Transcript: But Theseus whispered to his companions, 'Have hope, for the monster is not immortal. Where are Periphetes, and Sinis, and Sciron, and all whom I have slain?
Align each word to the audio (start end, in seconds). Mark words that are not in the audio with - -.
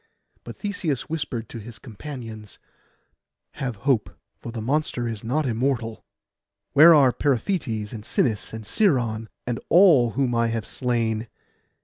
But 0.43 0.55
Theseus 0.57 1.09
whispered 1.09 1.47
to 1.49 1.59
his 1.59 1.77
companions, 1.77 2.57
'Have 3.51 3.75
hope, 3.85 4.09
for 4.35 4.51
the 4.51 4.59
monster 4.59 5.07
is 5.07 5.23
not 5.23 5.45
immortal. 5.45 6.03
Where 6.73 6.95
are 6.95 7.11
Periphetes, 7.13 7.93
and 7.93 8.03
Sinis, 8.03 8.51
and 8.51 8.63
Sciron, 8.65 9.27
and 9.45 9.59
all 9.69 10.13
whom 10.17 10.33
I 10.33 10.47
have 10.47 10.65
slain? 10.65 11.27